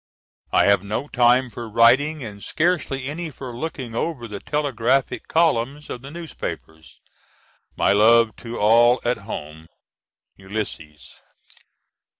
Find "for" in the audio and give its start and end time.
1.51-1.69, 3.29-3.55